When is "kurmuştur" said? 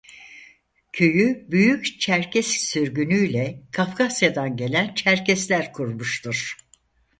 5.73-6.57